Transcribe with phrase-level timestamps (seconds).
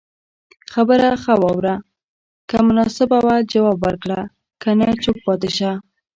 [0.73, 1.75] خبره خه واوره
[2.49, 4.21] که مناسبه وه جواب ورکړه
[4.61, 5.71] که نه چوپ پاتي شته